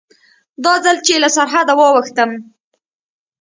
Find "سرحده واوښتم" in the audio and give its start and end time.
1.37-2.31